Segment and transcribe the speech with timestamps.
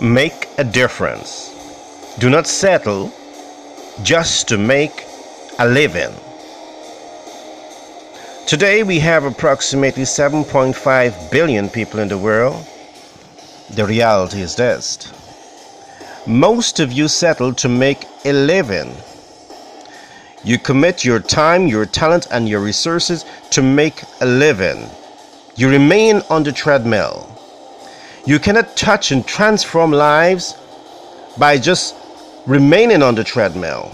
[0.00, 1.50] Make a difference.
[2.20, 3.12] Do not settle
[4.04, 5.04] just to make
[5.58, 6.14] a living.
[8.46, 12.64] Today we have approximately 7.5 billion people in the world.
[13.70, 15.12] The reality is this
[16.28, 18.94] most of you settle to make a living.
[20.44, 24.88] You commit your time, your talent, and your resources to make a living.
[25.56, 27.37] You remain on the treadmill.
[28.26, 30.54] You cannot touch and transform lives
[31.38, 31.94] by just
[32.46, 33.92] remaining on the treadmill.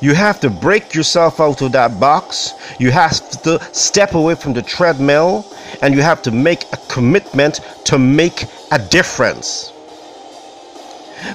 [0.00, 2.54] You have to break yourself out of that box.
[2.80, 5.46] You have to step away from the treadmill
[5.80, 9.72] and you have to make a commitment to make a difference.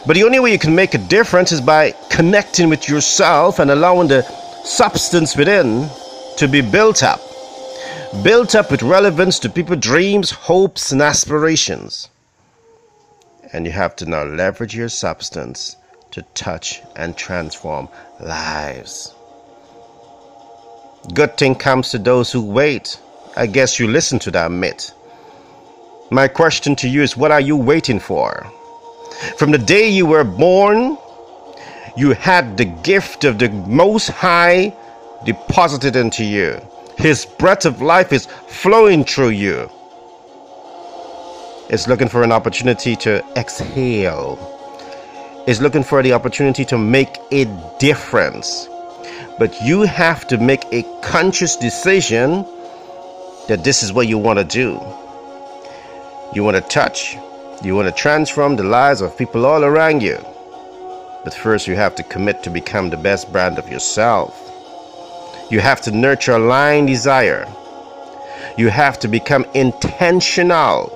[0.06, 3.72] But the only way you can make a difference is by connecting with yourself and
[3.72, 4.24] allowing the
[4.66, 5.90] substance within
[6.38, 7.22] to be built up.
[8.24, 12.10] Built up with relevance to people's dreams, hopes, and aspirations.
[13.52, 15.76] And you have to now leverage your substance
[16.12, 17.90] to touch and transform
[18.22, 19.14] lives.
[21.14, 22.98] Good thing comes to those who wait.
[23.36, 24.94] I guess you listen to that myth.
[26.10, 28.50] My question to you is what are you waiting for?
[29.38, 30.98] From the day you were born,
[31.98, 34.74] you had the gift of the Most High
[35.26, 36.62] deposited into you.
[36.98, 39.70] His breath of life is flowing through you.
[41.70, 44.40] It's looking for an opportunity to exhale.
[45.48, 47.46] It's looking for the opportunity to make a
[47.78, 48.68] difference.
[49.38, 52.44] But you have to make a conscious decision
[53.48, 54.82] that this is what you want to do.
[56.34, 57.16] You want to touch,
[57.64, 60.18] you want to transform the lives of people all around you.
[61.24, 64.48] But first, you have to commit to become the best brand of yourself.
[65.50, 67.48] You have to nurture lying desire.
[68.58, 70.92] You have to become intentional.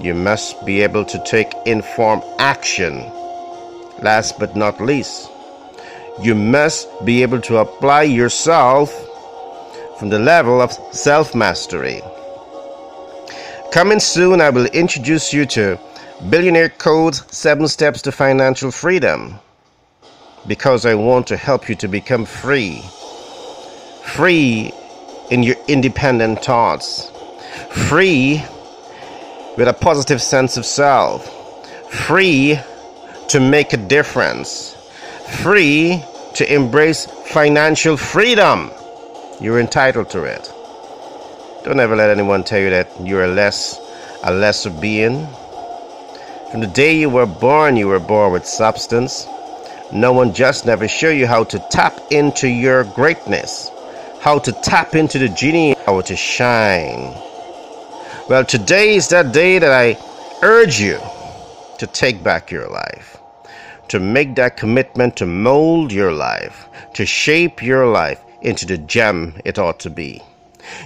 [0.00, 2.98] You must be able to take informed action.
[4.00, 5.28] Last but not least,
[6.22, 8.94] you must be able to apply yourself
[9.98, 12.00] from the level of self mastery.
[13.72, 15.78] Coming soon, I will introduce you to
[16.28, 19.38] Billionaire Code's 7 Steps to Financial Freedom
[20.46, 22.82] because I want to help you to become free.
[24.04, 24.72] Free
[25.30, 27.10] in your independent thoughts.
[27.88, 28.42] Free
[29.56, 31.28] with a positive sense of self.
[31.92, 32.58] Free
[33.28, 34.76] to make a difference.
[35.42, 36.02] Free
[36.34, 38.70] to embrace financial freedom.
[39.40, 40.52] You're entitled to it.
[41.64, 43.78] Don't ever let anyone tell you that you're a less
[44.22, 45.26] a lesser being.
[46.50, 49.26] From the day you were born, you were born with substance.
[49.92, 53.70] No one just never show you how to tap into your greatness,
[54.20, 57.14] how to tap into the genie, how to shine.
[58.28, 59.96] Well, today is that day that I
[60.42, 61.00] urge you
[61.78, 63.16] to take back your life,
[63.88, 69.34] to make that commitment to mold your life, to shape your life into the gem
[69.46, 70.22] it ought to be.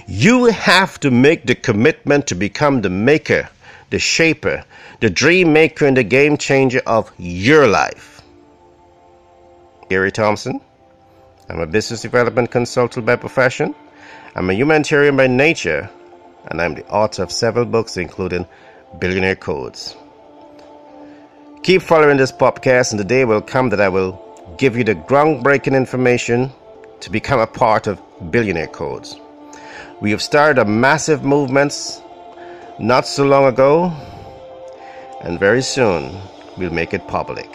[0.07, 3.49] You have to make the commitment to become the maker,
[3.89, 4.63] the shaper,
[5.01, 8.21] the dream maker, and the game changer of your life.
[9.89, 10.61] Gary Thompson.
[11.47, 13.75] I'm a business development consultant by profession.
[14.35, 15.89] I'm a humanitarian by nature,
[16.47, 18.47] and I'm the author of several books, including
[18.97, 19.95] Billionaire Codes.
[21.61, 24.19] Keep following this podcast, and the day will come that I will
[24.57, 26.51] give you the groundbreaking information
[27.01, 28.01] to become a part of
[28.31, 29.15] Billionaire Codes.
[30.01, 32.01] We have started a massive movement
[32.79, 33.93] not so long ago,
[35.21, 36.19] and very soon
[36.57, 37.49] we'll make it public.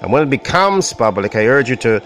[0.00, 2.02] And when it becomes public, I urge you to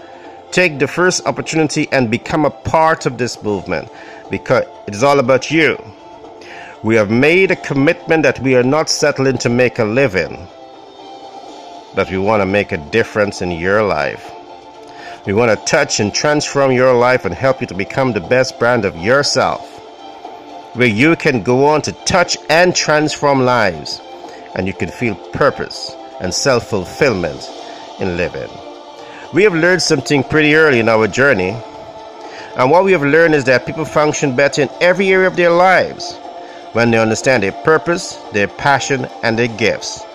[0.51, 3.89] take the first opportunity and become a part of this movement
[4.29, 5.77] because it is all about you.
[6.83, 10.47] We have made a commitment that we are not settling to make a living,
[11.95, 14.31] but we want to make a difference in your life.
[15.25, 18.59] We want to touch and transform your life and help you to become the best
[18.59, 19.67] brand of yourself,
[20.75, 23.99] where you can go on to touch and transform lives,
[24.55, 25.91] and you can feel purpose
[26.21, 27.49] and self fulfillment
[27.99, 28.66] in living.
[29.33, 31.49] We have learned something pretty early in our journey,
[32.55, 35.49] and what we have learned is that people function better in every area of their
[35.51, 36.15] lives
[36.71, 40.05] when they understand their purpose, their passion, and their gifts.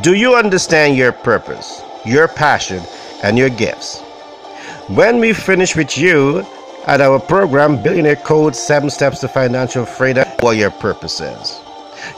[0.00, 2.82] Do you understand your purpose, your passion,
[3.22, 4.00] and your gifts?
[4.88, 6.46] When we finish with you
[6.86, 11.60] at our program, Billionaire Code 7 Steps to Financial Freedom, what your purpose is.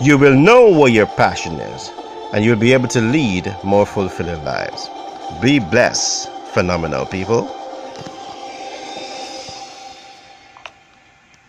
[0.01, 1.91] You will know what your passion is,
[2.33, 4.89] and you'll be able to lead more fulfilling lives.
[5.43, 7.64] Be blessed, phenomenal people.